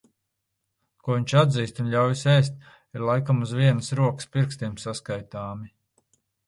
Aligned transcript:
Ko 1.07 1.17
viņš 1.17 1.35
atzīst 1.41 1.83
un 1.83 1.91
ļaujas 1.97 2.25
ēst, 2.37 2.57
ir 2.97 3.07
laikam 3.11 3.47
uz 3.49 3.55
vienas 3.61 3.95
rokas 4.03 4.33
pirkstiem 4.37 4.77
saskaitāmi. 4.87 5.75